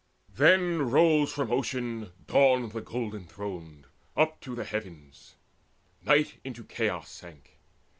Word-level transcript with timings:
Then 0.33 0.89
rose 0.89 1.31
from 1.31 1.51
Ocean 1.51 2.11
Dawn 2.25 2.69
the 2.69 2.81
golden 2.81 3.27
throned 3.27 3.85
Up 4.17 4.39
to 4.41 4.55
the 4.55 4.63
heavens; 4.65 5.35
night 6.03 6.39
into 6.43 6.63
Chaos 6.63 7.07
sank. 7.07 7.59